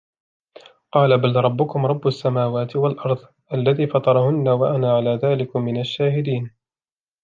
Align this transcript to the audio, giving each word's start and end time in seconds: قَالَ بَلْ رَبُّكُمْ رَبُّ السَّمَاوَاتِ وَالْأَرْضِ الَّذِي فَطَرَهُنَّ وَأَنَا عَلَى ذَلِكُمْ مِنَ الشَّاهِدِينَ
قَالَ 0.91 1.21
بَلْ 1.21 1.35
رَبُّكُمْ 1.35 1.85
رَبُّ 1.85 2.07
السَّمَاوَاتِ 2.07 2.75
وَالْأَرْضِ 2.75 3.25
الَّذِي 3.53 3.87
فَطَرَهُنَّ 3.87 4.47
وَأَنَا 4.49 4.95
عَلَى 4.97 5.19
ذَلِكُمْ 5.23 5.61
مِنَ 5.61 5.79
الشَّاهِدِينَ 5.79 6.51